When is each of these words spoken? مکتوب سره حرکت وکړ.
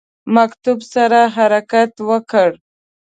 مکتوب 0.35 0.79
سره 0.93 1.19
حرکت 1.35 1.91
وکړ. 2.09 2.49